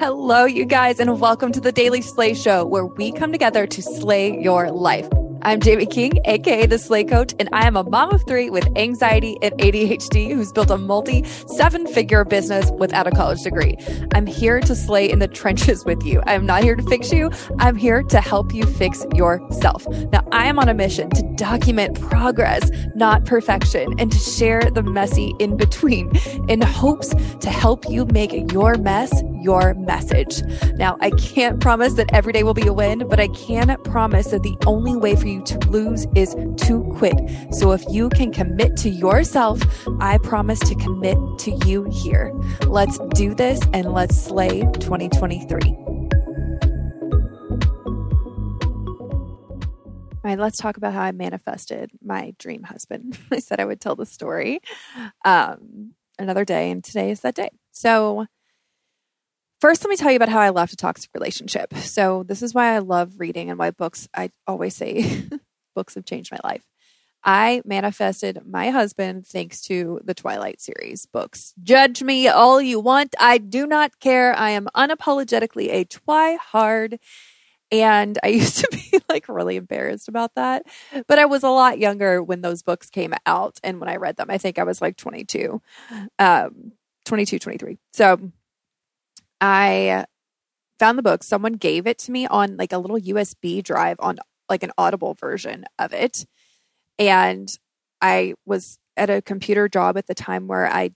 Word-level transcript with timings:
Hello, 0.00 0.46
you 0.46 0.64
guys, 0.64 0.98
and 0.98 1.20
welcome 1.20 1.52
to 1.52 1.60
the 1.60 1.72
Daily 1.72 2.00
Slay 2.00 2.32
Show, 2.32 2.64
where 2.64 2.86
we 2.86 3.12
come 3.12 3.32
together 3.32 3.66
to 3.66 3.82
slay 3.82 4.40
your 4.40 4.70
life. 4.70 5.06
I'm 5.42 5.60
Jamie 5.60 5.84
King, 5.84 6.12
aka 6.24 6.66
the 6.66 6.78
Slay 6.78 7.04
Coach, 7.04 7.34
and 7.38 7.50
I 7.52 7.66
am 7.66 7.76
a 7.76 7.82
mom 7.82 8.12
of 8.12 8.22
three 8.26 8.48
with 8.50 8.66
anxiety 8.76 9.36
and 9.40 9.52
ADHD 9.54 10.34
who's 10.34 10.52
built 10.52 10.70
a 10.70 10.76
multi 10.76 11.24
seven 11.46 11.86
figure 11.86 12.24
business 12.24 12.70
without 12.78 13.06
a 13.06 13.10
college 13.10 13.42
degree. 13.42 13.76
I'm 14.14 14.26
here 14.26 14.60
to 14.60 14.74
slay 14.74 15.10
in 15.10 15.18
the 15.18 15.28
trenches 15.40 15.84
with 15.84 16.02
you. 16.02 16.22
I'm 16.26 16.44
not 16.44 16.62
here 16.62 16.76
to 16.76 16.82
fix 16.82 17.12
you, 17.12 17.30
I'm 17.58 17.76
here 17.76 18.02
to 18.02 18.20
help 18.20 18.54
you 18.54 18.64
fix 18.64 19.06
yourself. 19.14 19.86
Now, 20.12 20.26
I 20.32 20.46
am 20.46 20.58
on 20.58 20.68
a 20.68 20.74
mission 20.74 21.08
to 21.10 21.22
document 21.36 22.00
progress, 22.00 22.70
not 22.94 23.24
perfection, 23.24 23.94
and 23.98 24.12
to 24.12 24.18
share 24.18 24.62
the 24.62 24.82
messy 24.82 25.34
in 25.38 25.56
between 25.56 26.14
in 26.48 26.60
hopes 26.60 27.14
to 27.40 27.50
help 27.50 27.88
you 27.88 28.04
make 28.06 28.52
your 28.52 28.76
mess 28.76 29.10
your 29.42 29.74
message. 29.74 30.42
Now, 30.74 30.96
I 31.00 31.10
can't 31.10 31.60
promise 31.60 31.94
that 31.94 32.12
every 32.12 32.32
day 32.32 32.42
will 32.42 32.54
be 32.54 32.66
a 32.66 32.72
win, 32.72 33.06
but 33.08 33.20
I 33.20 33.28
can 33.28 33.76
promise 33.84 34.28
that 34.28 34.42
the 34.42 34.56
only 34.66 34.96
way 34.96 35.16
for 35.16 35.26
you 35.26 35.42
to 35.42 35.58
lose 35.68 36.06
is 36.14 36.34
to 36.66 36.82
quit. 36.96 37.18
So 37.52 37.72
if 37.72 37.84
you 37.90 38.08
can 38.10 38.32
commit 38.32 38.76
to 38.78 38.88
yourself, 38.88 39.60
I 40.00 40.18
promise 40.18 40.60
to 40.60 40.74
commit 40.74 41.18
to 41.40 41.50
you 41.66 41.84
here. 41.90 42.32
Let's 42.66 42.98
do 43.14 43.34
this 43.34 43.60
and 43.72 43.92
let's 43.92 44.20
slay 44.20 44.60
2023. 44.60 45.76
All 50.22 50.30
right, 50.30 50.38
let's 50.38 50.58
talk 50.58 50.76
about 50.76 50.92
how 50.92 51.00
I 51.00 51.12
manifested 51.12 51.90
my 52.04 52.34
dream 52.38 52.62
husband. 52.62 53.18
I 53.30 53.38
said 53.38 53.58
I 53.58 53.64
would 53.64 53.80
tell 53.80 53.96
the 53.96 54.04
story 54.04 54.60
um, 55.24 55.94
another 56.18 56.44
day, 56.44 56.70
and 56.70 56.84
today 56.84 57.10
is 57.10 57.20
that 57.20 57.34
day. 57.34 57.48
So, 57.72 58.26
First, 59.60 59.84
let 59.84 59.90
me 59.90 59.96
tell 59.96 60.10
you 60.10 60.16
about 60.16 60.30
how 60.30 60.40
I 60.40 60.50
left 60.50 60.72
a 60.72 60.76
toxic 60.76 61.10
relationship. 61.14 61.74
So, 61.74 62.22
this 62.22 62.42
is 62.42 62.54
why 62.54 62.74
I 62.74 62.78
love 62.78 63.14
reading 63.18 63.50
and 63.50 63.58
why 63.58 63.70
books, 63.70 64.08
I 64.14 64.30
always 64.46 64.74
say, 64.74 65.24
books 65.74 65.94
have 65.94 66.06
changed 66.06 66.32
my 66.32 66.38
life. 66.42 66.64
I 67.22 67.60
manifested 67.66 68.40
my 68.46 68.70
husband 68.70 69.26
thanks 69.26 69.60
to 69.62 70.00
the 70.02 70.14
Twilight 70.14 70.62
series 70.62 71.04
books. 71.04 71.52
Judge 71.62 72.02
me 72.02 72.28
all 72.28 72.62
you 72.62 72.80
want. 72.80 73.14
I 73.20 73.36
do 73.36 73.66
not 73.66 74.00
care. 74.00 74.34
I 74.34 74.50
am 74.50 74.68
unapologetically 74.74 75.68
a 75.68 75.84
twihard. 75.84 76.98
And 77.70 78.18
I 78.24 78.28
used 78.40 78.58
to 78.58 78.68
be 78.72 78.98
like 79.10 79.28
really 79.28 79.56
embarrassed 79.56 80.08
about 80.08 80.34
that. 80.36 80.64
But 81.06 81.18
I 81.18 81.26
was 81.26 81.42
a 81.42 81.50
lot 81.50 81.78
younger 81.78 82.22
when 82.22 82.40
those 82.40 82.62
books 82.62 82.88
came 82.88 83.12
out. 83.26 83.60
And 83.62 83.78
when 83.78 83.90
I 83.90 83.96
read 83.96 84.16
them, 84.16 84.30
I 84.30 84.38
think 84.38 84.58
I 84.58 84.64
was 84.64 84.80
like 84.80 84.96
22, 84.96 85.60
um, 86.18 86.72
22, 87.04 87.38
23. 87.38 87.78
So 87.92 88.32
I 89.40 90.04
found 90.78 90.98
the 90.98 91.02
book. 91.02 91.22
Someone 91.22 91.54
gave 91.54 91.86
it 91.86 91.98
to 92.00 92.12
me 92.12 92.26
on 92.26 92.56
like 92.56 92.72
a 92.72 92.78
little 92.78 92.98
USB 92.98 93.62
drive 93.62 93.96
on 94.00 94.18
like 94.48 94.62
an 94.62 94.72
Audible 94.76 95.14
version 95.14 95.64
of 95.78 95.92
it. 95.92 96.26
And 96.98 97.48
I 98.00 98.34
was 98.44 98.78
at 98.96 99.10
a 99.10 99.22
computer 99.22 99.68
job 99.68 99.96
at 99.96 100.06
the 100.06 100.14
time 100.14 100.48
where 100.48 100.66
I 100.66 100.90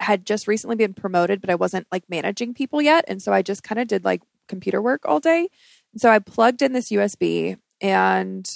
had 0.00 0.26
just 0.26 0.46
recently 0.46 0.76
been 0.76 0.94
promoted, 0.94 1.40
but 1.40 1.50
I 1.50 1.56
wasn't 1.56 1.86
like 1.90 2.04
managing 2.08 2.54
people 2.54 2.80
yet. 2.80 3.04
And 3.08 3.20
so 3.20 3.32
I 3.32 3.42
just 3.42 3.62
kind 3.62 3.80
of 3.80 3.88
did 3.88 4.04
like 4.04 4.22
computer 4.48 4.80
work 4.80 5.02
all 5.04 5.20
day. 5.20 5.48
And 5.92 6.00
so 6.00 6.10
I 6.10 6.18
plugged 6.18 6.62
in 6.62 6.72
this 6.72 6.90
USB 6.90 7.56
and 7.80 8.48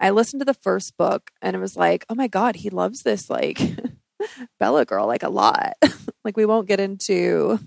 I 0.00 0.10
listened 0.10 0.40
to 0.40 0.44
the 0.44 0.54
first 0.54 0.96
book 0.96 1.30
and 1.40 1.56
it 1.56 1.60
was 1.60 1.76
like, 1.76 2.04
oh 2.08 2.14
my 2.14 2.28
God, 2.28 2.56
he 2.56 2.70
loves 2.70 3.02
this 3.02 3.30
like 3.30 3.60
Bella 4.60 4.84
girl 4.84 5.06
like 5.06 5.22
a 5.22 5.28
lot. 5.28 5.74
like 6.24 6.36
we 6.36 6.46
won't 6.46 6.68
get 6.68 6.80
into 6.80 7.58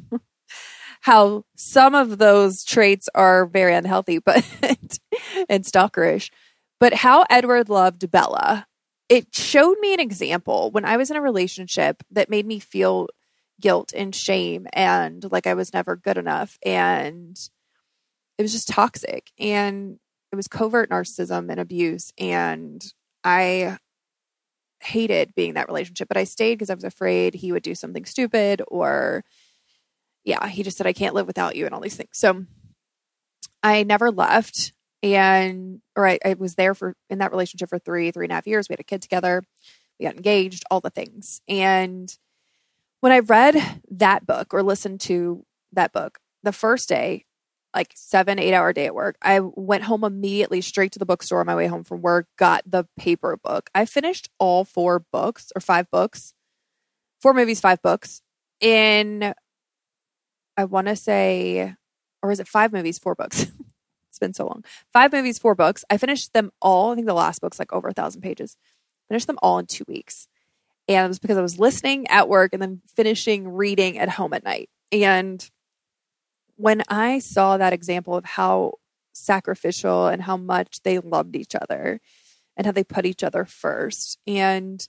how 1.09 1.43
some 1.55 1.95
of 1.95 2.19
those 2.19 2.63
traits 2.63 3.09
are 3.15 3.47
very 3.47 3.73
unhealthy, 3.73 4.19
but 4.25 4.45
and 5.49 5.63
stalkerish. 5.63 6.29
But 6.79 6.93
how 6.93 7.25
Edward 7.31 7.67
loved 7.67 8.11
Bella, 8.11 8.67
it 9.09 9.33
showed 9.33 9.79
me 9.79 9.95
an 9.95 9.99
example 9.99 10.69
when 10.69 10.85
I 10.85 10.97
was 10.97 11.09
in 11.09 11.17
a 11.17 11.21
relationship 11.21 12.03
that 12.11 12.29
made 12.29 12.45
me 12.45 12.59
feel 12.59 13.07
guilt 13.59 13.91
and 13.95 14.13
shame 14.13 14.67
and 14.71 15.29
like 15.31 15.47
I 15.47 15.55
was 15.55 15.73
never 15.73 15.95
good 15.95 16.17
enough. 16.17 16.59
And 16.63 17.37
it 18.37 18.43
was 18.43 18.51
just 18.51 18.67
toxic. 18.67 19.31
And 19.39 19.97
it 20.31 20.35
was 20.35 20.47
covert 20.47 20.91
narcissism 20.91 21.49
and 21.49 21.59
abuse. 21.59 22.13
And 22.19 22.85
I 23.23 23.79
hated 24.79 25.33
being 25.33 25.55
that 25.55 25.67
relationship, 25.67 26.07
but 26.07 26.17
I 26.17 26.23
stayed 26.23 26.53
because 26.53 26.69
I 26.69 26.75
was 26.75 26.83
afraid 26.83 27.33
he 27.33 27.51
would 27.51 27.63
do 27.63 27.73
something 27.73 28.05
stupid 28.05 28.61
or 28.67 29.25
yeah, 30.23 30.47
he 30.47 30.63
just 30.63 30.77
said, 30.77 30.87
I 30.87 30.93
can't 30.93 31.15
live 31.15 31.27
without 31.27 31.55
you 31.55 31.65
and 31.65 31.73
all 31.73 31.81
these 31.81 31.95
things. 31.95 32.11
So 32.13 32.45
I 33.63 33.83
never 33.83 34.11
left. 34.11 34.73
And, 35.01 35.81
or 35.95 36.07
I, 36.07 36.19
I 36.25 36.33
was 36.33 36.55
there 36.55 36.75
for, 36.75 36.95
in 37.09 37.19
that 37.19 37.31
relationship 37.31 37.69
for 37.69 37.79
three, 37.79 38.11
three 38.11 38.25
and 38.25 38.31
a 38.31 38.35
half 38.35 38.47
years. 38.47 38.67
We 38.67 38.73
had 38.73 38.81
a 38.81 38.83
kid 38.83 39.01
together. 39.01 39.43
We 39.99 40.05
got 40.05 40.15
engaged, 40.15 40.63
all 40.69 40.81
the 40.81 40.89
things. 40.89 41.41
And 41.47 42.13
when 42.99 43.11
I 43.11 43.19
read 43.19 43.81
that 43.91 44.25
book 44.25 44.53
or 44.53 44.61
listened 44.61 44.99
to 45.01 45.45
that 45.71 45.93
book, 45.93 46.19
the 46.43 46.51
first 46.51 46.89
day, 46.89 47.25
like 47.73 47.93
seven, 47.95 48.39
eight 48.39 48.53
hour 48.53 48.73
day 48.73 48.87
at 48.87 48.95
work, 48.95 49.15
I 49.21 49.39
went 49.39 49.83
home 49.83 50.03
immediately 50.03 50.61
straight 50.61 50.91
to 50.93 50.99
the 50.99 51.05
bookstore 51.05 51.39
on 51.39 51.45
my 51.45 51.55
way 51.55 51.67
home 51.67 51.83
from 51.83 52.01
work, 52.01 52.27
got 52.37 52.63
the 52.65 52.85
paper 52.97 53.37
book. 53.37 53.69
I 53.75 53.85
finished 53.85 54.29
all 54.39 54.65
four 54.65 54.99
books 54.99 55.51
or 55.55 55.61
five 55.61 55.89
books, 55.91 56.33
four 57.21 57.33
movies, 57.33 57.61
five 57.61 57.81
books 57.81 58.21
in 58.59 59.33
I 60.59 60.65
want 60.65 60.87
to 60.87 60.95
say, 60.97 61.73
or 62.21 62.31
is 62.31 62.41
it 62.41 62.47
five 62.47 62.73
movies, 62.73 62.99
four 62.99 63.15
books? 63.15 63.43
it's 64.09 64.19
been 64.19 64.33
so 64.33 64.45
long. 64.45 64.65
Five 64.91 65.13
movies, 65.13 65.39
four 65.39 65.55
books. 65.55 65.85
I 65.89 65.95
finished 65.95 66.33
them 66.33 66.51
all. 66.61 66.91
I 66.91 66.95
think 66.95 67.07
the 67.07 67.13
last 67.13 67.39
book's 67.39 67.59
like 67.59 67.71
over 67.71 67.87
a 67.87 67.93
thousand 67.93 68.23
pages. 68.23 68.57
Finished 69.07 69.27
them 69.27 69.39
all 69.41 69.57
in 69.57 69.67
two 69.67 69.85
weeks. 69.87 70.27
And 70.89 71.05
it 71.05 71.07
was 71.07 71.17
because 71.17 71.37
I 71.37 71.41
was 71.41 71.59
listening 71.59 72.07
at 72.07 72.27
work 72.27 72.51
and 72.51 72.61
then 72.61 72.81
finishing 72.93 73.47
reading 73.47 73.97
at 73.99 74.09
home 74.09 74.33
at 74.33 74.43
night. 74.43 74.69
And 74.91 75.49
when 76.57 76.83
I 76.89 77.19
saw 77.19 77.55
that 77.55 77.71
example 77.71 78.17
of 78.17 78.25
how 78.25 78.73
sacrificial 79.13 80.07
and 80.07 80.21
how 80.21 80.35
much 80.35 80.81
they 80.83 80.99
loved 80.99 81.37
each 81.37 81.55
other 81.55 82.01
and 82.57 82.65
how 82.65 82.73
they 82.73 82.83
put 82.83 83.05
each 83.05 83.23
other 83.23 83.45
first 83.45 84.19
and 84.27 84.85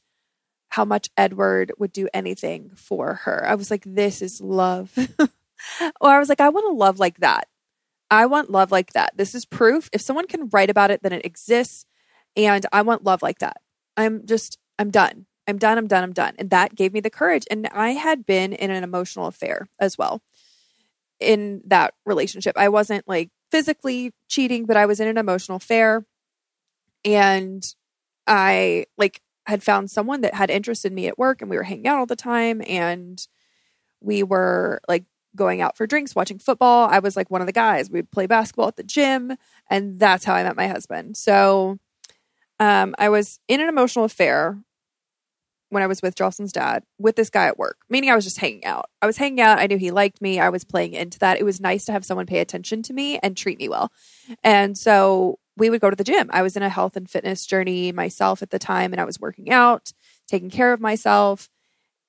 how 0.71 0.85
much 0.85 1.11
Edward 1.17 1.71
would 1.79 1.93
do 1.93 2.09
anything 2.13 2.73
for 2.75 3.15
her, 3.23 3.47
I 3.47 3.55
was 3.55 3.71
like, 3.71 3.85
this 3.87 4.21
is 4.21 4.41
love. 4.41 4.93
or 6.01 6.11
I 6.11 6.19
was 6.19 6.29
like, 6.29 6.41
I 6.41 6.49
want 6.49 6.67
a 6.67 6.77
love 6.77 6.99
like 6.99 7.19
that. 7.19 7.49
I 8.11 8.27
want 8.27 8.51
love 8.51 8.73
like 8.73 8.93
that. 8.93 9.17
This 9.17 9.35
is 9.35 9.45
proof. 9.45 9.89
If 9.93 10.01
someone 10.01 10.27
can 10.27 10.49
write 10.49 10.71
about 10.71 10.91
it, 10.91 11.03
then 11.03 11.13
it 11.13 11.25
exists. 11.25 11.87
And 12.37 12.67
I 12.73 12.83
want 12.83 13.05
love 13.05 13.23
like 13.23 13.39
that. 13.39 13.59
I'm 13.97 14.27
just, 14.27 14.59
I'm 14.79 14.91
done. 14.91 15.27
I'm 15.47 15.59
done. 15.59 15.79
I'm 15.79 15.87
done. 15.87 16.03
I'm 16.03 16.13
done. 16.13 16.35
And 16.39 16.51
that 16.51 16.75
gave 16.75 16.93
me 16.93 17.01
the 17.01 17.11
courage. 17.11 17.45
And 17.51 17.69
I 17.69 17.91
had 17.91 18.27
been 18.27 18.53
in 18.53 18.71
an 18.71 18.85
emotional 18.85 19.27
affair 19.27 19.69
as 19.79 19.97
well 19.97 20.23
in 21.19 21.63
that 21.67 21.95
relationship. 22.05 22.57
I 22.57 22.69
wasn't 22.69 23.07
like 23.07 23.31
physically 23.51 24.13
cheating, 24.29 24.65
but 24.65 24.77
I 24.77 24.87
was 24.87 25.01
in 25.01 25.09
an 25.09 25.19
emotional 25.19 25.57
affair. 25.57 26.05
And 27.05 27.65
I 28.27 28.87
like 28.97 29.21
had 29.47 29.63
found 29.63 29.91
someone 29.91 30.21
that 30.21 30.35
had 30.35 30.51
interest 30.51 30.85
in 30.85 30.95
me 30.95 31.09
at 31.09 31.19
work 31.19 31.41
and 31.43 31.51
we 31.51 31.57
were 31.57 31.63
hanging 31.63 31.89
out 31.89 31.99
all 31.99 32.07
the 32.07 32.17
time. 32.17 32.63
And 32.67 33.25
we 34.01 34.23
were 34.23 34.81
like 34.89 35.05
going 35.37 35.61
out 35.61 35.77
for 35.77 35.87
drinks, 35.87 36.15
watching 36.15 36.39
football. 36.39 36.89
I 36.91 36.99
was 36.99 37.17
like 37.17 37.31
one 37.31 37.41
of 37.41 37.47
the 37.47 37.53
guys. 37.53 37.91
We'd 37.91 38.11
play 38.11 38.27
basketball 38.27 38.69
at 38.69 38.77
the 38.77 38.83
gym, 38.83 39.37
and 39.69 39.99
that's 39.99 40.25
how 40.25 40.35
I 40.35 40.43
met 40.43 40.57
my 40.57 40.69
husband. 40.69 41.17
So 41.17 41.79
um, 42.59 42.95
I 42.99 43.09
was 43.09 43.41
in 43.49 43.61
an 43.61 43.69
emotional 43.69 44.05
affair 44.05 44.59
when 45.71 45.83
I 45.83 45.87
was 45.87 46.03
with 46.03 46.17
Jocelyn's 46.17 46.53
dad 46.53 46.83
with 46.99 47.17
this 47.17 47.31
guy 47.31 47.47
at 47.47 47.59
work, 47.59 47.79
meaning 47.89 48.11
I 48.11 48.17
was 48.17 48.25
just 48.25 48.39
hanging 48.39 48.65
out. 48.65 48.91
I 49.01 49.07
was 49.07 49.17
hanging 49.17 49.41
out. 49.41 49.61
I 49.61 49.67
knew 49.67 49.79
he 49.79 49.93
liked 49.93 50.21
me. 50.21 50.41
I 50.41 50.49
was 50.49 50.65
playing 50.65 50.95
into 50.95 51.19
that. 51.21 51.39
It 51.39 51.45
was 51.45 51.61
nice 51.61 51.85
to 51.85 51.93
have 51.93 52.05
someone 52.05 52.27
pay 52.27 52.41
attention 52.41 52.83
to 52.83 52.93
me 52.93 53.19
and 53.23 53.37
treat 53.37 53.59
me 53.59 53.69
well. 53.69 53.93
And 54.43 54.77
so 54.77 55.39
we 55.57 55.71
would 55.71 55.81
go 55.81 55.89
to 55.89 55.97
the 55.97 56.05
gym. 56.05 56.29
I 56.33 56.43
was 56.43 56.57
in 56.57 56.63
a 56.63 56.69
health 56.69 56.97
and 56.97 57.09
fitness 57.09 57.47
journey 57.47 57.93
myself 57.93 58.43
at 58.43 58.51
the 58.51 58.59
time, 58.59 58.93
and 58.93 59.01
I 59.01 59.05
was 59.05 59.21
working 59.21 59.51
out, 59.51 59.93
taking 60.27 60.51
care 60.51 60.73
of 60.73 60.81
myself. 60.81 61.49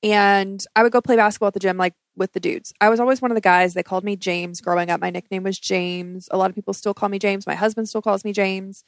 And 0.04 0.66
I 0.76 0.82
would 0.82 0.92
go 0.92 1.02
play 1.02 1.16
basketball 1.16 1.50
at 1.50 1.54
the 1.54 1.60
gym 1.60 1.78
like 1.78 1.94
with 2.22 2.34
the 2.34 2.40
dudes. 2.40 2.72
I 2.80 2.88
was 2.88 3.00
always 3.00 3.20
one 3.20 3.32
of 3.32 3.36
the 3.36 3.42
guys. 3.42 3.74
They 3.74 3.82
called 3.82 4.04
me 4.04 4.16
James 4.16 4.62
growing 4.62 4.92
up. 4.92 5.02
My 5.02 5.10
nickname 5.10 5.42
was 5.42 5.58
James. 5.58 6.30
A 6.30 6.38
lot 6.38 6.52
of 6.52 6.56
people 6.56 6.72
still 6.72 6.94
call 6.94 7.10
me 7.10 7.18
James. 7.18 7.48
My 7.48 7.56
husband 7.56 7.90
still 7.90 8.04
calls 8.04 8.24
me 8.24 8.32
James. 8.32 8.84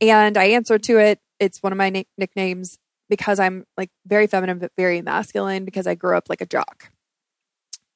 And 0.00 0.38
I 0.38 0.44
answer 0.44 0.78
to 0.78 0.98
it. 0.98 1.18
It's 1.40 1.60
one 1.60 1.72
of 1.72 1.76
my 1.76 1.90
nick- 1.90 2.06
nicknames 2.16 2.78
because 3.10 3.40
I'm 3.40 3.66
like 3.76 3.90
very 4.06 4.28
feminine 4.28 4.60
but 4.60 4.70
very 4.76 5.02
masculine 5.02 5.64
because 5.64 5.88
I 5.88 5.96
grew 5.96 6.16
up 6.16 6.28
like 6.28 6.40
a 6.40 6.46
jock. 6.46 6.92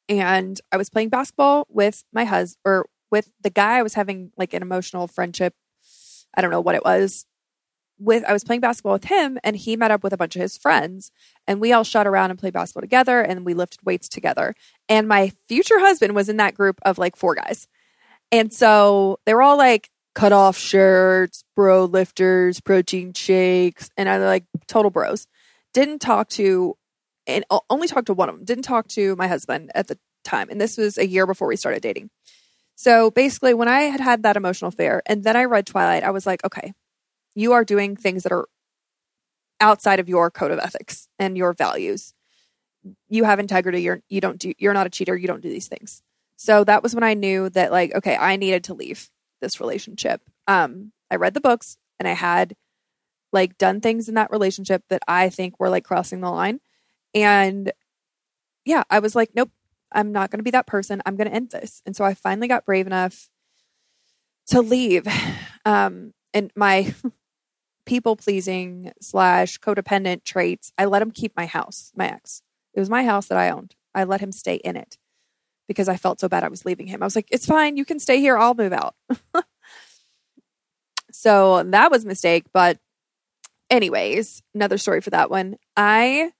And 0.09 0.61
I 0.73 0.77
was 0.77 0.91
playing 0.91 1.11
basketball 1.11 1.69
with 1.71 2.03
my 2.13 2.25
husband 2.25 2.59
or 2.65 2.87
with 3.13 3.31
the 3.41 3.51
guy 3.51 3.79
I 3.79 3.85
was 3.85 3.95
having 3.95 4.33
like 4.37 4.53
an 4.53 4.63
emotional 4.63 5.07
friendship. 5.07 5.55
I 6.37 6.41
don't 6.43 6.51
know 6.51 6.61
what 6.61 6.75
it 6.75 6.85
was. 6.85 7.25
With 7.99 8.25
I 8.25 8.33
was 8.33 8.45
playing 8.45 8.61
basketball 8.61 8.93
with 8.93 9.05
him 9.05 9.39
and 9.43 9.57
he 9.57 9.77
met 9.77 9.91
up 9.91 10.03
with 10.03 10.13
a 10.13 10.17
bunch 10.17 10.37
of 10.37 10.43
his 10.43 10.57
friends 10.57 11.11
and 11.47 11.61
we 11.61 11.73
all 11.73 11.85
shot 11.85 12.07
around 12.07 12.31
and 12.31 12.39
played 12.39 12.53
basketball 12.53 12.83
together 12.83 13.21
and 13.21 13.45
we 13.45 13.55
lifted 13.55 13.81
weights 13.85 14.09
together. 14.09 14.55
And 14.89 15.09
my 15.09 15.33
future 15.49 15.79
husband 15.79 16.15
was 16.15 16.29
in 16.29 16.37
that 16.37 16.55
group 16.55 16.79
of 16.83 16.99
like 16.99 17.17
four 17.17 17.35
guys. 17.35 17.69
And 18.33 18.53
so 18.53 19.19
they 19.25 19.35
were 19.35 19.43
all 19.43 19.57
like 19.57 19.91
cut 20.15 20.33
off 20.33 20.57
shirts, 20.57 21.45
bro 21.55 21.85
lifters, 21.85 22.61
protein 22.61 23.13
shakes, 23.13 23.91
and 23.97 24.09
I 24.09 24.19
like 24.19 24.45
total 24.67 24.91
bros. 24.91 25.27
Didn't 25.73 26.01
talk 26.01 26.29
to 26.31 26.77
and 27.27 27.45
only 27.69 27.89
talked 27.89 28.07
to 28.07 28.15
one 28.15 28.29
of 28.29 28.37
them. 28.37 28.45
Didn't 28.45 28.65
talk 28.65 28.89
to 28.89 29.17
my 29.17 29.27
husband 29.27 29.71
at 29.75 29.89
the 29.89 29.99
time. 30.25 30.49
And 30.51 30.61
this 30.61 30.77
was 30.77 30.99
a 30.99 31.07
year 31.07 31.27
before 31.27 31.49
we 31.49 31.57
started 31.57 31.83
dating. 31.83 32.11
So 32.77 33.11
basically, 33.11 33.55
when 33.55 33.69
I 33.69 33.83
had 33.83 34.01
had 34.01 34.23
that 34.23 34.37
emotional 34.37 34.69
affair 34.69 35.03
and 35.07 35.25
then 35.25 35.37
I 35.37 35.45
read 35.45 35.67
Twilight, 35.67 36.05
I 36.05 36.11
was 36.11 36.27
like, 36.27 36.45
okay, 36.45 36.73
you 37.37 37.53
are 37.53 37.65
doing 37.65 37.95
things 37.95 38.25
that 38.25 38.33
are 38.33 38.49
outside 39.61 40.01
of 40.01 40.09
your 40.09 40.31
code 40.31 40.51
of 40.51 40.59
ethics 40.59 41.07
and 41.19 41.37
your 41.37 41.53
values. 41.53 42.15
You 43.09 43.25
have 43.25 43.39
integrity. 43.39 43.83
You're 43.83 44.01
you 44.09 44.21
don't 44.21 44.39
do 44.39 44.53
you're 44.59 44.75
not 44.75 44.87
a 44.87 44.91
cheater. 44.91 45.17
You 45.17 45.29
don't 45.29 45.43
do 45.43 45.51
these 45.51 45.69
things. 45.69 46.03
So 46.37 46.65
that 46.65 46.83
was 46.83 46.95
when 46.95 47.05
I 47.05 47.15
knew 47.15 47.49
that 47.51 47.71
like 47.71 47.95
okay, 47.95 48.17
I 48.17 48.37
needed 48.37 48.65
to 48.65 48.75
leave 48.75 49.11
this 49.41 49.61
relationship. 49.61 50.23
Um, 50.49 50.93
I 51.11 51.17
read 51.17 51.35
the 51.35 51.41
books 51.41 51.77
and 52.01 52.09
I 52.09 52.13
had 52.13 52.57
like 53.33 53.59
done 53.59 53.81
things 53.81 54.09
in 54.09 54.15
that 54.15 54.31
relationship 54.31 54.83
that 54.89 55.03
I 55.07 55.29
think 55.29 55.61
were 55.61 55.69
like 55.69 55.85
crossing 55.85 56.21
the 56.21 56.31
line. 56.31 56.61
And 57.15 57.73
yeah, 58.65 58.85
I 58.89 59.01
was 59.01 59.15
like, 59.15 59.31
nope, 59.35 59.51
I'm 59.93 60.11
not 60.13 60.31
going 60.31 60.39
to 60.39 60.45
be 60.45 60.51
that 60.53 60.67
person. 60.67 61.03
I'm 61.05 61.17
going 61.17 61.29
to 61.29 61.35
end 61.35 61.51
this. 61.51 61.83
And 61.85 61.95
so 61.95 62.05
I 62.05 62.15
finally 62.15 62.49
got 62.49 62.65
brave 62.65 62.87
enough 62.87 63.29
to 64.49 64.63
leave. 64.63 65.07
Um, 65.65 66.15
and 66.33 66.53
my 66.55 66.95
people 67.87 68.17
pleasing 68.17 68.93
slash 69.01 69.59
codependent 69.59 70.25
traits, 70.25 70.73
I 70.77 70.85
let 70.85 71.03
him 71.03 71.11
keep 71.11 71.35
my 71.37 71.47
house, 71.47 71.93
my 71.97 72.09
ex. 72.09 72.43
It 72.75 72.81
was 72.81 72.91
my 72.91 73.05
house 73.05 73.27
that 73.29 73.39
I 73.39 73.51
owned. 73.51 73.75
I 73.95 74.05
let 74.05 74.21
him 74.21 74.33
stay 74.33 74.57
in 74.57 74.77
it 74.77 74.99
because 75.67 75.89
I 75.89 75.97
felt 75.97 76.21
so 76.21 76.29
bad 76.29 76.45
I 76.45 76.49
was 76.49 76.67
leaving 76.67 76.87
him. 76.87 77.03
I 77.03 77.07
was 77.07 77.17
like, 77.17 77.29
it's 77.31 77.47
fine. 77.47 77.77
You 77.77 77.85
can 77.85 77.99
stay 77.99 78.21
here. 78.21 78.37
I'll 78.37 78.55
move 78.55 78.73
out. 78.73 78.95
so 81.11 81.63
that 81.63 81.91
was 81.91 82.05
a 82.05 82.09
mistake. 82.09 82.45
But, 82.53 82.79
anyways, 83.71 84.43
another 84.55 84.79
story 84.79 85.01
for 85.01 85.11
that 85.11 85.31
one. 85.31 85.57
I 85.77 86.33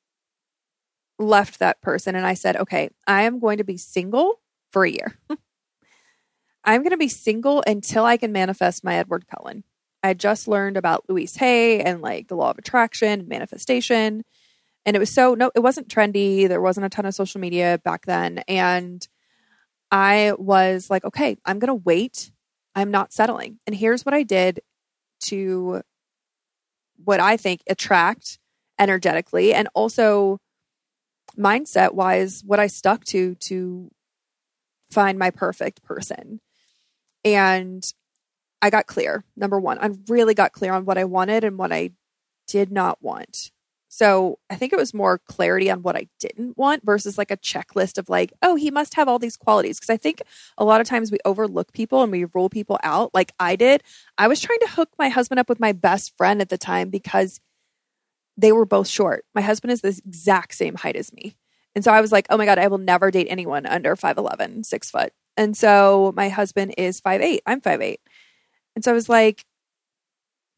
left 1.19 1.59
that 1.61 1.81
person 1.81 2.15
and 2.15 2.27
I 2.27 2.35
said, 2.35 2.57
okay, 2.57 2.91
I 3.07 3.23
am 3.23 3.39
going 3.39 3.59
to 3.59 3.65
be 3.65 3.79
single 3.79 4.41
for 4.71 4.85
a 4.85 4.91
year. 4.91 5.19
I'm 6.65 6.83
going 6.83 6.91
to 6.91 6.97
be 6.97 7.09
single 7.09 7.63
until 7.67 8.05
I 8.05 8.17
can 8.17 8.33
manifest 8.33 8.85
my 8.85 8.97
Edward 8.97 9.27
Cullen. 9.29 9.65
I 10.07 10.15
just 10.15 10.49
learned 10.49 10.77
about 10.77 11.05
Louise 11.09 11.37
Hay 11.37 11.81
and 11.81 12.01
like 12.01 12.29
the 12.29 12.37
law 12.37 12.51
of 12.51 12.59
attraction 12.59 13.21
and 13.21 13.29
manifestation. 13.29 14.25
And 14.85 14.97
it 14.97 15.01
was 15.01 15.13
so, 15.13 15.35
no, 15.35 15.51
it 15.55 15.61
wasn't 15.61 15.89
trendy. 15.89 16.49
There 16.49 16.61
wasn't 16.61 16.87
a 16.87 16.89
ton 16.89 17.07
of 17.07 17.15
social 17.15 17.41
media 17.41 17.81
back 17.85 18.07
then. 18.07 18.39
And 18.47 19.07
I 19.91 20.33
was 20.39 20.89
like, 20.91 21.05
okay, 21.05 21.37
I'm 21.45 21.59
going 21.59 21.69
to 21.69 21.83
wait. 21.85 22.31
I'm 22.75 22.91
not 22.91 23.13
settling. 23.13 23.59
And 23.67 23.75
here's 23.75 24.07
what 24.07 24.15
I 24.15 24.23
did 24.23 24.61
to 25.25 25.83
what 27.05 27.21
I 27.21 27.37
think 27.37 27.63
attract 27.69 28.39
energetically 28.79 29.53
and 29.53 29.69
also 29.75 30.39
mindset 31.37 31.95
wise, 31.95 32.43
what 32.45 32.61
I 32.61 32.69
stuck 32.69 33.05
to 33.07 33.35
to 33.35 33.91
find 34.91 35.19
my 35.19 35.31
perfect 35.31 35.83
person. 35.83 36.41
And 37.25 37.85
I 38.63 38.71
got 38.71 38.87
clear. 38.87 39.25
Number 39.37 39.61
one, 39.61 39.79
I 39.79 39.91
really 40.09 40.35
got 40.35 40.53
clear 40.53 40.73
on 40.73 40.85
what 40.85 40.99
I 40.99 41.05
wanted 41.05 41.45
and 41.45 41.59
what 41.59 41.73
I 41.73 41.91
did 42.47 42.71
not 42.71 43.03
want. 43.03 43.51
So 43.89 44.39
I 44.51 44.57
think 44.57 44.73
it 44.73 44.79
was 44.79 44.93
more 44.93 45.17
clarity 45.19 45.71
on 45.71 45.83
what 45.83 45.97
I 45.97 46.09
didn't 46.21 46.59
want 46.59 46.85
versus 46.85 47.17
like 47.17 47.31
a 47.31 47.37
checklist 47.37 47.97
of 47.97 48.11
like, 48.11 48.33
oh, 48.43 48.55
he 48.55 48.71
must 48.71 48.95
have 48.95 49.09
all 49.09 49.19
these 49.19 49.39
qualities. 49.39 49.79
Because 49.79 49.91
I 49.91 49.97
think 49.97 50.21
a 50.59 50.65
lot 50.65 50.81
of 50.83 50.87
times 50.87 51.11
we 51.11 51.19
overlook 51.25 51.73
people 51.73 52.03
and 52.03 52.13
we 52.13 52.27
rule 52.35 52.51
people 52.51 52.79
out, 52.83 53.15
like 53.15 53.33
I 53.41 53.57
did. 53.57 53.83
I 54.19 54.29
was 54.29 54.41
trying 54.41 54.59
to 54.61 54.69
hook 54.69 54.91
my 54.99 55.09
husband 55.09 55.39
up 55.39 55.49
with 55.49 55.61
my 55.61 55.73
best 55.73 56.15
friend 56.17 56.43
at 56.43 56.51
the 56.51 56.59
time 56.59 56.91
because 56.91 57.41
they 58.37 58.53
were 58.53 58.67
both 58.67 58.89
short. 58.89 59.25
My 59.35 59.41
husband 59.41 59.73
is 59.73 59.81
the 59.81 59.99
exact 60.07 60.55
same 60.55 60.75
height 60.75 60.97
as 60.97 61.13
me. 61.13 61.37
And 61.75 61.83
so 61.83 61.91
I 61.91 62.01
was 62.01 62.13
like, 62.13 62.27
oh 62.29 62.37
my 62.37 62.45
God, 62.45 62.59
I 62.59 62.69
will 62.69 62.79
never 62.79 63.11
date 63.11 63.29
anyone 63.31 63.65
under 63.65 63.97
5'11, 63.97 64.67
six 64.67 64.91
foot. 64.91 65.13
And 65.37 65.57
so 65.57 66.13
my 66.17 66.29
husband 66.29 66.75
is 66.79 67.01
5'8. 67.01 67.39
I'm 67.47 67.61
5'8. 67.61 67.97
And 68.77 68.85
so 68.85 68.93
I 68.93 68.95
was 68.95 69.09
like 69.09 69.45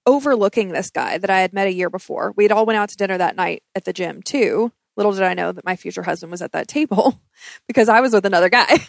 overlooking 0.05 0.71
this 0.71 0.91
guy 0.91 1.17
that 1.17 1.31
I 1.31 1.41
had 1.41 1.53
met 1.53 1.69
a 1.69 1.73
year 1.73 1.89
before. 1.89 2.33
We'd 2.37 2.53
all 2.53 2.67
went 2.67 2.79
out 2.79 2.91
to 2.91 2.97
dinner 2.97 3.17
that 3.17 3.37
night 3.37 3.63
at 3.75 3.85
the 3.85 3.93
gym 3.93 4.23
too. 4.23 4.73
Little 4.97 5.13
did 5.13 5.23
I 5.23 5.35
know 5.35 5.53
that 5.53 5.65
my 5.65 5.77
future 5.77 6.03
husband 6.03 6.33
was 6.33 6.43
at 6.43 6.53
that 6.53 6.69
table 6.69 7.21
because 7.69 7.89
I 7.89 8.01
was 8.01 8.13
with 8.13 8.27
another 8.27 8.49
guy. 8.49 8.89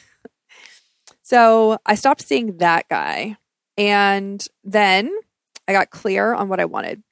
so 1.22 1.78
I 1.86 1.96
stopped 1.96 2.22
seeing 2.22 2.58
that 2.58 2.90
guy. 2.90 3.38
And 3.78 4.46
then 4.66 5.12
I 5.68 5.74
got 5.74 5.92
clear 5.92 6.34
on 6.34 6.50
what 6.50 6.60
I 6.60 6.66
wanted. 6.66 7.04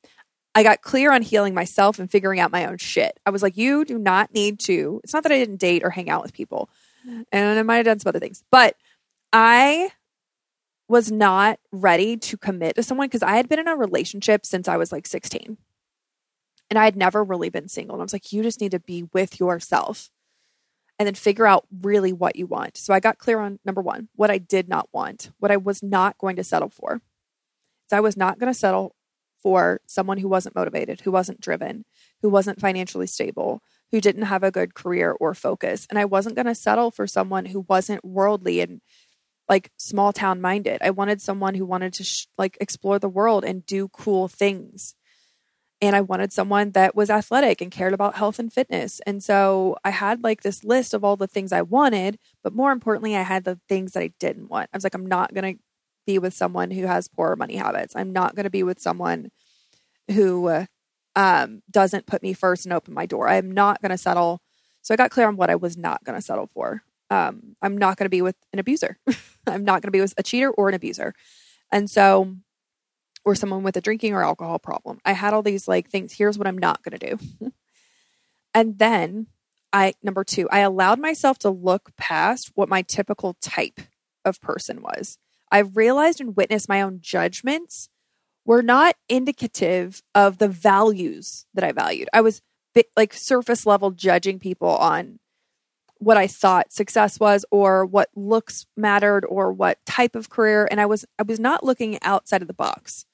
I 0.55 0.63
got 0.63 0.81
clear 0.81 1.13
on 1.13 1.21
healing 1.21 1.53
myself 1.53 1.99
and 1.99 2.09
figuring 2.09 2.39
out 2.39 2.51
my 2.51 2.65
own 2.65 2.79
shit. 2.79 3.19
I 3.25 3.29
was 3.29 3.43
like, 3.43 3.55
you 3.55 3.85
do 3.85 3.99
not 3.99 4.33
need 4.33 4.59
to. 4.61 4.99
It's 5.03 5.13
not 5.13 5.23
that 5.23 5.31
I 5.31 5.37
didn't 5.37 5.57
date 5.57 5.83
or 5.83 5.91
hang 5.91 6.09
out 6.09 6.23
with 6.23 6.33
people. 6.33 6.69
And 7.31 7.59
I 7.59 7.61
might 7.61 7.77
have 7.77 7.85
done 7.85 7.99
some 7.99 8.09
other 8.09 8.19
things, 8.19 8.43
but 8.51 8.75
I 9.31 9.91
was 10.87 11.11
not 11.11 11.59
ready 11.71 12.15
to 12.17 12.37
commit 12.37 12.75
to 12.75 12.83
someone 12.83 13.07
because 13.07 13.23
I 13.23 13.35
had 13.35 13.49
been 13.49 13.59
in 13.59 13.67
a 13.67 13.75
relationship 13.75 14.45
since 14.45 14.67
I 14.67 14.77
was 14.77 14.91
like 14.91 15.05
16. 15.05 15.57
And 16.69 16.77
I 16.77 16.85
had 16.85 16.95
never 16.95 17.23
really 17.23 17.49
been 17.49 17.67
single. 17.67 17.95
And 17.95 18.01
I 18.01 18.05
was 18.05 18.13
like, 18.13 18.31
you 18.31 18.43
just 18.43 18.61
need 18.61 18.71
to 18.71 18.79
be 18.79 19.03
with 19.13 19.39
yourself 19.39 20.09
and 20.99 21.05
then 21.05 21.15
figure 21.15 21.45
out 21.45 21.65
really 21.81 22.11
what 22.11 22.35
you 22.35 22.45
want. 22.45 22.77
So 22.77 22.93
I 22.93 22.99
got 22.99 23.19
clear 23.19 23.39
on 23.39 23.59
number 23.63 23.81
one, 23.81 24.09
what 24.15 24.31
I 24.31 24.37
did 24.37 24.67
not 24.67 24.89
want, 24.91 25.31
what 25.39 25.51
I 25.51 25.57
was 25.57 25.83
not 25.83 26.17
going 26.17 26.35
to 26.37 26.43
settle 26.43 26.69
for. 26.69 27.01
So 27.89 27.97
I 27.97 28.01
was 28.01 28.17
not 28.17 28.39
going 28.39 28.51
to 28.51 28.57
settle 28.57 28.95
for 29.41 29.81
someone 29.85 30.17
who 30.17 30.27
wasn't 30.27 30.55
motivated, 30.55 31.01
who 31.01 31.11
wasn't 31.11 31.39
driven, 31.39 31.85
who 32.21 32.29
wasn't 32.29 32.59
financially 32.59 33.07
stable, 33.07 33.61
who 33.91 34.01
didn't 34.01 34.23
have 34.23 34.43
a 34.43 34.51
good 34.51 34.73
career 34.73 35.15
or 35.19 35.33
focus. 35.33 35.85
And 35.89 35.99
I 35.99 36.05
wasn't 36.05 36.35
going 36.35 36.47
to 36.47 36.55
settle 36.55 36.91
for 36.91 37.07
someone 37.07 37.45
who 37.45 37.65
wasn't 37.69 38.03
worldly 38.03 38.59
and 38.59 38.81
like 39.49 39.71
small 39.77 40.11
town 40.11 40.41
minded. 40.41 40.79
I 40.81 40.89
wanted 40.89 41.21
someone 41.21 41.55
who 41.55 41.65
wanted 41.65 41.93
to 41.93 42.03
sh- 42.03 42.27
like 42.37 42.57
explore 42.59 42.99
the 42.99 43.09
world 43.09 43.45
and 43.45 43.65
do 43.65 43.87
cool 43.89 44.27
things. 44.27 44.95
And 45.79 45.95
I 45.95 46.01
wanted 46.01 46.33
someone 46.33 46.71
that 46.71 46.95
was 46.95 47.09
athletic 47.09 47.61
and 47.61 47.71
cared 47.71 47.93
about 47.93 48.15
health 48.15 48.39
and 48.39 48.51
fitness. 48.51 48.99
And 49.05 49.23
so 49.23 49.77
I 49.83 49.91
had 49.91 50.23
like 50.23 50.41
this 50.41 50.63
list 50.63 50.93
of 50.93 51.03
all 51.03 51.15
the 51.15 51.27
things 51.27 51.51
I 51.51 51.61
wanted, 51.61 52.17
but 52.43 52.53
more 52.53 52.71
importantly, 52.71 53.15
I 53.15 53.21
had 53.21 53.43
the 53.43 53.59
things 53.69 53.93
that 53.93 54.01
I 54.01 54.11
didn't 54.19 54.49
want. 54.49 54.69
I 54.73 54.77
was 54.77 54.83
like, 54.83 54.95
I'm 54.95 55.05
not 55.05 55.33
going 55.35 55.55
to 55.55 55.61
be 56.07 56.17
with 56.17 56.33
someone 56.33 56.71
who 56.71 56.87
has 56.87 57.07
poor 57.07 57.35
money 57.35 57.57
habits. 57.57 57.95
I'm 57.95 58.11
not 58.11 58.35
going 58.35 58.45
to 58.45 58.49
be 58.49 58.63
with 58.63 58.79
someone 58.79 59.29
who 60.09 60.65
um, 61.15 61.61
doesn't 61.69 62.07
put 62.07 62.23
me 62.23 62.33
first 62.33 62.65
and 62.65 62.73
open 62.73 62.93
my 62.93 63.05
door. 63.05 63.27
I'm 63.27 63.51
not 63.51 63.81
going 63.81 63.91
to 63.91 63.97
settle. 63.97 64.41
So 64.81 64.93
I 64.93 64.97
got 64.97 65.11
clear 65.11 65.27
on 65.27 65.37
what 65.37 65.51
I 65.51 65.55
was 65.55 65.77
not 65.77 66.03
going 66.03 66.17
to 66.17 66.25
settle 66.25 66.49
for 66.53 66.81
um, 67.09 67.55
I'm 67.61 67.77
not 67.77 67.97
going 67.97 68.05
to 68.05 68.09
be 68.09 68.21
with 68.21 68.35
an 68.53 68.59
abuser. 68.59 68.97
I'm 69.53 69.63
not 69.63 69.81
going 69.81 69.91
to 69.91 70.07
be 70.07 70.13
a 70.17 70.23
cheater 70.23 70.49
or 70.51 70.69
an 70.69 70.75
abuser. 70.75 71.13
And 71.71 71.89
so, 71.89 72.35
or 73.25 73.35
someone 73.35 73.63
with 73.63 73.75
a 73.75 73.81
drinking 73.81 74.13
or 74.13 74.23
alcohol 74.23 74.59
problem. 74.59 74.99
I 75.03 75.11
had 75.11 75.33
all 75.33 75.41
these 75.41 75.67
like 75.67 75.89
things. 75.89 76.13
Here's 76.13 76.37
what 76.37 76.47
I'm 76.47 76.57
not 76.57 76.81
going 76.83 76.97
to 76.97 77.17
do. 77.17 77.51
and 78.53 78.79
then 78.79 79.27
I, 79.73 79.93
number 80.01 80.23
two, 80.23 80.49
I 80.49 80.59
allowed 80.59 80.99
myself 80.99 81.37
to 81.39 81.49
look 81.49 81.91
past 81.97 82.51
what 82.55 82.69
my 82.69 82.83
typical 82.83 83.35
type 83.41 83.81
of 84.23 84.39
person 84.39 84.81
was. 84.81 85.17
I 85.51 85.59
realized 85.59 86.21
and 86.21 86.35
witnessed 86.35 86.69
my 86.69 86.81
own 86.81 86.99
judgments 87.01 87.89
were 88.45 88.61
not 88.61 88.95
indicative 89.09 90.01
of 90.15 90.37
the 90.37 90.47
values 90.47 91.45
that 91.53 91.65
I 91.65 91.73
valued. 91.73 92.07
I 92.13 92.21
was 92.21 92.41
like 92.95 93.13
surface 93.13 93.65
level 93.65 93.91
judging 93.91 94.39
people 94.39 94.69
on 94.69 95.19
what 95.99 96.17
I 96.17 96.27
thought 96.27 96.71
success 96.71 97.19
was 97.19 97.45
or 97.51 97.85
what 97.85 98.09
looks 98.15 98.65
mattered 98.75 99.25
or 99.25 99.51
what 99.51 99.83
type 99.85 100.15
of 100.15 100.29
career 100.29 100.67
and 100.69 100.79
I 100.79 100.85
was 100.85 101.05
I 101.19 101.23
was 101.23 101.39
not 101.39 101.63
looking 101.63 101.97
outside 102.01 102.41
of 102.41 102.47
the 102.47 102.53
box. 102.53 103.05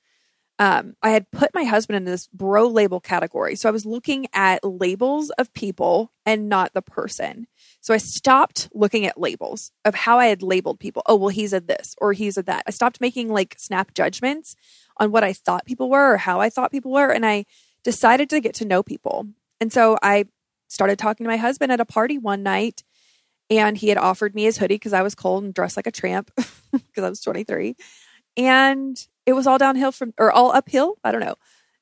Um, 0.59 0.95
I 1.01 1.09
had 1.09 1.31
put 1.31 1.53
my 1.55 1.63
husband 1.63 1.97
in 1.97 2.05
this 2.05 2.27
bro 2.27 2.67
label 2.67 2.99
category. 2.99 3.55
So 3.55 3.67
I 3.67 3.71
was 3.71 3.87
looking 3.87 4.27
at 4.33 4.63
labels 4.63 5.31
of 5.31 5.53
people 5.53 6.11
and 6.27 6.47
not 6.47 6.73
the 6.73 6.81
person. 6.81 7.47
So 7.81 7.93
I 7.93 7.97
stopped 7.97 8.69
looking 8.71 9.05
at 9.05 9.19
labels 9.19 9.71
of 9.83 9.95
how 9.95 10.19
I 10.19 10.27
had 10.27 10.43
labeled 10.43 10.79
people. 10.79 11.01
Oh, 11.07 11.15
well, 11.15 11.29
he's 11.29 11.53
a 11.53 11.59
this 11.59 11.95
or 11.97 12.13
he's 12.13 12.37
a 12.37 12.43
that. 12.43 12.63
I 12.67 12.71
stopped 12.71 13.01
making 13.01 13.29
like 13.29 13.55
snap 13.57 13.95
judgments 13.95 14.55
on 14.97 15.11
what 15.11 15.23
I 15.23 15.33
thought 15.33 15.65
people 15.65 15.89
were 15.89 16.13
or 16.13 16.17
how 16.17 16.39
I 16.39 16.51
thought 16.51 16.71
people 16.71 16.91
were. 16.91 17.11
And 17.11 17.25
I 17.25 17.45
decided 17.83 18.29
to 18.29 18.39
get 18.39 18.53
to 18.55 18.65
know 18.65 18.83
people. 18.83 19.27
And 19.59 19.73
so 19.73 19.97
I 20.03 20.25
started 20.73 20.97
talking 20.97 21.23
to 21.23 21.29
my 21.29 21.37
husband 21.37 21.71
at 21.71 21.79
a 21.79 21.85
party 21.85 22.17
one 22.17 22.41
night 22.41 22.83
and 23.49 23.77
he 23.77 23.89
had 23.89 23.97
offered 23.97 24.33
me 24.33 24.43
his 24.43 24.57
hoodie 24.57 24.75
because 24.75 24.93
I 24.93 25.03
was 25.03 25.13
cold 25.13 25.43
and 25.43 25.53
dressed 25.53 25.77
like 25.77 25.85
a 25.87 25.91
tramp 25.91 26.31
because 26.71 27.03
I 27.03 27.09
was 27.09 27.21
23. 27.21 27.75
And 28.35 28.97
it 29.27 29.33
was 29.33 29.45
all 29.45 29.59
downhill 29.59 29.91
from, 29.91 30.13
or 30.17 30.31
all 30.31 30.51
uphill. 30.51 30.97
I 31.03 31.11
don't 31.11 31.21
know. 31.21 31.35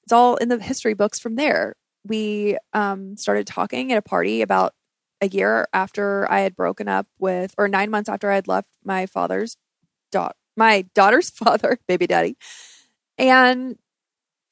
it's 0.04 0.12
all 0.12 0.36
in 0.36 0.50
the 0.50 0.60
history 0.60 0.94
books 0.94 1.20
from 1.20 1.36
there. 1.36 1.76
We 2.06 2.58
um, 2.74 3.16
started 3.16 3.48
talking 3.48 3.92
at 3.94 3.98
a 3.98 4.02
party 4.02 4.42
about 4.42 4.74
a 5.22 5.28
year 5.28 5.68
after 5.72 6.30
I 6.30 6.42
had 6.42 6.56
broken 6.56 6.88
up 6.88 7.08
with, 7.20 7.54
or 7.58 7.68
nine 7.68 7.92
months 7.92 8.10
after 8.10 8.30
I 8.30 8.36
had 8.36 8.48
left 8.48 8.68
my 8.84 9.06
father's 9.06 9.56
daughter, 10.12 10.36
my 10.58 10.86
daughter's 10.94 11.30
father, 11.30 11.80
baby 11.88 12.08
daddy. 12.08 12.36
And 13.18 13.78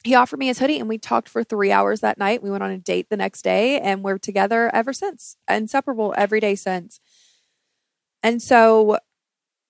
he 0.03 0.15
offered 0.15 0.39
me 0.39 0.47
his 0.47 0.59
hoodie 0.59 0.79
and 0.79 0.87
we 0.87 0.97
talked 0.97 1.27
for 1.27 1.43
three 1.43 1.71
hours 1.71 1.99
that 2.01 2.17
night. 2.17 2.41
We 2.41 2.49
went 2.51 2.63
on 2.63 2.71
a 2.71 2.77
date 2.77 3.09
the 3.09 3.17
next 3.17 3.41
day 3.41 3.79
and 3.79 4.03
we're 4.03 4.17
together 4.17 4.73
ever 4.73 4.93
since, 4.93 5.35
inseparable 5.49 6.13
every 6.17 6.39
day 6.39 6.55
since. 6.55 6.99
And 8.23 8.41
so 8.41 8.97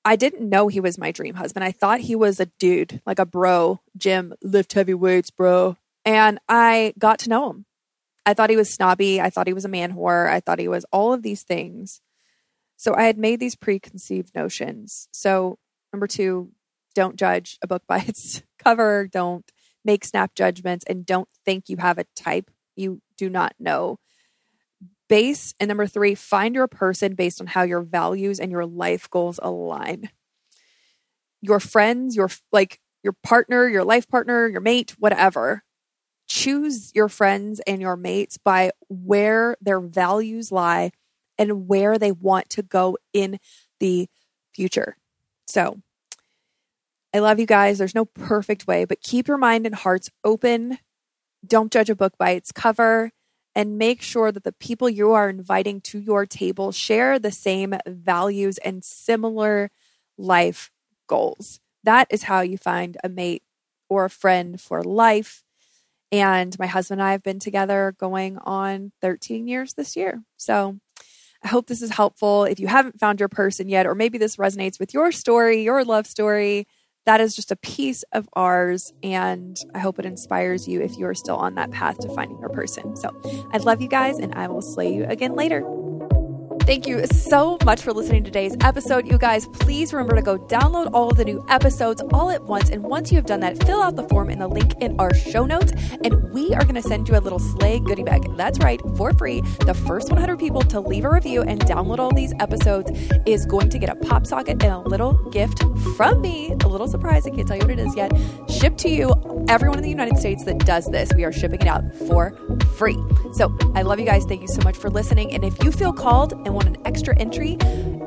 I 0.05 0.15
didn't 0.15 0.47
know 0.47 0.67
he 0.67 0.79
was 0.79 0.97
my 0.97 1.11
dream 1.11 1.35
husband. 1.35 1.63
I 1.63 1.71
thought 1.71 2.01
he 2.01 2.15
was 2.15 2.39
a 2.39 2.45
dude, 2.59 3.01
like 3.05 3.19
a 3.19 3.25
bro, 3.25 3.79
gym, 3.97 4.33
lift 4.43 4.73
heavy 4.73 4.93
weights, 4.93 5.29
bro. 5.29 5.77
And 6.05 6.39
I 6.47 6.93
got 6.97 7.19
to 7.19 7.29
know 7.29 7.49
him. 7.49 7.65
I 8.25 8.33
thought 8.33 8.49
he 8.49 8.55
was 8.55 8.73
snobby. 8.73 9.19
I 9.19 9.29
thought 9.29 9.47
he 9.47 9.53
was 9.53 9.65
a 9.65 9.69
man 9.69 9.93
whore. 9.93 10.29
I 10.29 10.39
thought 10.39 10.59
he 10.59 10.67
was 10.67 10.85
all 10.91 11.13
of 11.13 11.23
these 11.23 11.43
things. 11.43 12.01
So 12.77 12.95
I 12.95 13.03
had 13.03 13.17
made 13.17 13.39
these 13.39 13.55
preconceived 13.55 14.33
notions. 14.33 15.09
So, 15.11 15.57
number 15.91 16.07
two, 16.07 16.51
don't 16.95 17.17
judge 17.17 17.57
a 17.61 17.67
book 17.67 17.83
by 17.87 17.99
its 18.07 18.41
cover. 18.63 19.07
Don't 19.11 19.45
make 19.85 20.05
snap 20.05 20.35
judgments 20.35 20.85
and 20.87 21.05
don't 21.05 21.29
think 21.45 21.69
you 21.69 21.77
have 21.77 21.97
a 21.97 22.05
type 22.15 22.49
you 22.75 23.01
do 23.17 23.29
not 23.29 23.53
know. 23.59 23.99
Base 25.07 25.53
and 25.59 25.67
number 25.67 25.87
three, 25.87 26.15
find 26.15 26.53
your 26.55 26.67
person 26.67 27.15
based 27.15 27.41
on 27.41 27.47
how 27.47 27.63
your 27.63 27.81
values 27.81 28.39
and 28.39 28.51
your 28.51 28.65
life 28.65 29.09
goals 29.09 29.39
align. 29.41 30.09
Your 31.41 31.59
friends, 31.59 32.15
your 32.15 32.29
like 32.51 32.79
your 33.03 33.13
partner, 33.23 33.67
your 33.67 33.83
life 33.83 34.07
partner, 34.07 34.47
your 34.47 34.61
mate, 34.61 34.95
whatever. 34.99 35.63
Choose 36.27 36.91
your 36.93 37.09
friends 37.09 37.59
and 37.65 37.81
your 37.81 37.95
mates 37.95 38.37
by 38.37 38.71
where 38.87 39.55
their 39.61 39.79
values 39.79 40.51
lie 40.51 40.91
and 41.39 41.67
where 41.67 41.97
they 41.97 42.11
want 42.11 42.49
to 42.49 42.61
go 42.61 42.97
in 43.13 43.39
the 43.79 44.07
future. 44.53 44.95
So, 45.47 45.81
I 47.13 47.19
love 47.19 47.39
you 47.39 47.45
guys. 47.45 47.79
There's 47.79 47.95
no 47.95 48.05
perfect 48.05 48.67
way, 48.67 48.85
but 48.85 49.01
keep 49.01 49.27
your 49.27 49.37
mind 49.37 49.65
and 49.65 49.75
hearts 49.75 50.09
open. 50.23 50.77
Don't 51.45 51.71
judge 51.71 51.89
a 51.89 51.95
book 51.95 52.17
by 52.17 52.31
its 52.31 52.51
cover 52.51 53.11
and 53.55 53.77
make 53.77 54.01
sure 54.01 54.31
that 54.31 54.43
the 54.43 54.53
people 54.53 54.89
you 54.89 55.11
are 55.11 55.29
inviting 55.29 55.81
to 55.81 55.99
your 55.99 56.25
table 56.25 56.71
share 56.71 57.17
the 57.17 57.31
same 57.31 57.73
values 57.87 58.57
and 58.59 58.83
similar 58.83 59.71
life 60.17 60.71
goals. 61.07 61.59
That 61.83 62.07
is 62.11 62.23
how 62.23 62.41
you 62.41 62.57
find 62.57 62.97
a 63.03 63.09
mate 63.09 63.43
or 63.89 64.05
a 64.05 64.09
friend 64.09 64.61
for 64.61 64.83
life. 64.83 65.43
And 66.11 66.57
my 66.59 66.67
husband 66.67 67.01
and 67.01 67.07
I 67.07 67.11
have 67.13 67.23
been 67.23 67.39
together 67.39 67.95
going 67.99 68.37
on 68.39 68.91
13 69.01 69.47
years 69.47 69.73
this 69.73 69.95
year. 69.95 70.23
So 70.37 70.79
I 71.43 71.47
hope 71.47 71.67
this 71.67 71.81
is 71.81 71.91
helpful. 71.91 72.43
If 72.43 72.59
you 72.59 72.67
haven't 72.67 72.99
found 72.99 73.19
your 73.19 73.29
person 73.29 73.69
yet, 73.69 73.87
or 73.87 73.95
maybe 73.95 74.17
this 74.17 74.35
resonates 74.35 74.79
with 74.79 74.93
your 74.93 75.11
story, 75.11 75.63
your 75.63 75.83
love 75.83 76.05
story, 76.05 76.67
that 77.09 77.19
is 77.19 77.35
just 77.35 77.49
a 77.51 77.55
piece 77.55 78.03
of 78.11 78.29
ours. 78.33 78.93
And 79.01 79.57
I 79.73 79.79
hope 79.79 79.97
it 79.97 80.05
inspires 80.05 80.67
you 80.67 80.79
if 80.79 80.95
you're 80.95 81.15
still 81.15 81.37
on 81.37 81.55
that 81.55 81.71
path 81.71 81.97
to 82.01 82.09
finding 82.13 82.37
your 82.39 82.49
person. 82.49 82.95
So 82.95 83.09
I 83.51 83.57
love 83.57 83.81
you 83.81 83.87
guys, 83.87 84.19
and 84.19 84.31
I 84.35 84.47
will 84.47 84.61
slay 84.61 84.93
you 84.93 85.05
again 85.05 85.35
later. 85.35 85.63
Thank 86.69 86.85
you 86.85 87.03
so 87.07 87.57
much 87.65 87.81
for 87.81 87.91
listening 87.93 88.23
to 88.25 88.29
today's 88.29 88.55
episode. 88.61 89.07
You 89.07 89.17
guys, 89.17 89.47
please 89.47 89.91
remember 89.91 90.15
to 90.15 90.21
go 90.21 90.37
download 90.37 90.91
all 90.93 91.09
of 91.09 91.17
the 91.17 91.25
new 91.25 91.43
episodes 91.49 91.99
all 92.13 92.29
at 92.29 92.43
once. 92.43 92.69
And 92.69 92.83
once 92.83 93.11
you 93.11 93.15
have 93.15 93.25
done 93.25 93.39
that, 93.39 93.63
fill 93.63 93.81
out 93.81 93.95
the 93.95 94.07
form 94.07 94.29
in 94.29 94.37
the 94.37 94.47
link 94.47 94.75
in 94.79 94.95
our 94.99 95.11
show 95.11 95.47
notes. 95.47 95.73
And 96.03 96.31
we 96.31 96.53
are 96.53 96.61
going 96.61 96.75
to 96.75 96.83
send 96.83 97.09
you 97.09 97.17
a 97.17 97.21
little 97.21 97.39
slay 97.39 97.79
goodie 97.79 98.03
bag. 98.03 98.21
That's 98.37 98.59
right, 98.59 98.79
for 98.95 99.13
free. 99.13 99.41
The 99.65 99.73
first 99.73 100.11
100 100.11 100.37
people 100.37 100.61
to 100.61 100.79
leave 100.79 101.05
a 101.05 101.09
review 101.09 101.41
and 101.41 101.59
download 101.61 101.97
all 101.97 102.13
these 102.13 102.35
episodes 102.39 102.91
is 103.25 103.47
going 103.47 103.69
to 103.69 103.79
get 103.79 103.89
a 103.89 103.95
pop 103.95 104.27
socket 104.27 104.61
and 104.61 104.71
a 104.71 104.77
little 104.77 105.13
gift 105.31 105.63
from 105.97 106.21
me. 106.21 106.51
A 106.63 106.67
little 106.67 106.87
surprise. 106.87 107.25
I 107.25 107.31
can't 107.31 107.47
tell 107.47 107.57
you 107.57 107.63
what 107.63 107.71
it 107.71 107.79
is 107.79 107.95
yet. 107.95 108.11
Shipped 108.47 108.77
to 108.81 108.89
you. 108.89 109.11
Everyone 109.49 109.79
in 109.79 109.83
the 109.83 109.89
United 109.89 110.15
States 110.19 110.43
that 110.43 110.59
does 110.59 110.85
this, 110.85 111.11
we 111.15 111.23
are 111.23 111.31
shipping 111.31 111.59
it 111.59 111.67
out 111.67 111.83
for 112.07 112.37
free. 112.77 112.99
So 113.33 113.51
I 113.73 113.81
love 113.81 113.99
you 113.99 114.05
guys. 114.05 114.23
Thank 114.25 114.43
you 114.43 114.47
so 114.47 114.61
much 114.61 114.77
for 114.77 114.91
listening. 114.91 115.33
And 115.33 115.43
if 115.43 115.63
you 115.63 115.71
feel 115.71 115.91
called 115.91 116.33
and 116.33 116.53
want 116.53 116.67
an 116.67 116.77
extra 116.85 117.17
entry 117.17 117.57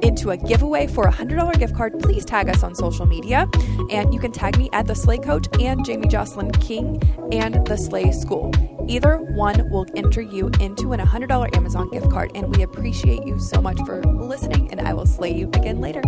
into 0.02 0.30
a 0.30 0.37
giveaway 0.37 0.87
for 0.87 1.08
a 1.08 1.12
$100 1.12 1.58
gift 1.58 1.75
card, 1.75 1.99
please 1.99 2.25
tag 2.25 2.49
us 2.49 2.62
on 2.62 2.76
social 2.76 3.06
media. 3.06 3.49
And 3.90 4.14
you 4.14 4.20
can 4.20 4.30
tag 4.30 4.56
me 4.56 4.70
at 4.72 4.87
The 4.87 4.94
Slay 4.94 5.18
Coach 5.18 5.49
and 5.58 5.84
Jamie 5.84 6.06
Jocelyn 6.06 6.52
King 6.52 7.02
and 7.32 7.66
The 7.66 7.76
Slay 7.76 8.12
School. 8.12 8.52
Either 8.88 9.16
one 9.16 9.68
will 9.68 9.87
enter 9.96 10.22
you 10.22 10.49
into 10.61 10.92
an 10.92 11.00
$100 11.00 11.56
Amazon 11.56 11.90
gift 11.90 12.08
card. 12.08 12.30
And 12.37 12.54
we 12.54 12.62
appreciate 12.62 13.26
you 13.26 13.40
so 13.40 13.61
much 13.61 13.80
for 13.84 14.00
listening, 14.04 14.70
and 14.70 14.80
I 14.80 14.94
will 14.94 15.06
slay 15.06 15.34
you 15.34 15.49
again 15.54 15.80
later. 15.80 16.02